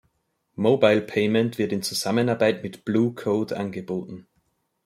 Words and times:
Mobile-Payment 0.55 1.59
wird 1.59 1.71
in 1.71 1.83
Zusammenarbeit 1.83 2.63
mit 2.63 2.85
Blue 2.85 3.13
Code 3.13 3.55
angeboten. 3.55 4.25